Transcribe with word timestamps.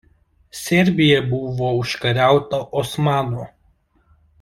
Serbija 0.59 1.21
buvo 1.35 1.69
užkariauta 1.83 2.65
Osmanų. 2.83 3.49